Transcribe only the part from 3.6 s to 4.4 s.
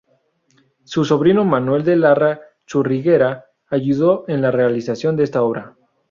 ayudó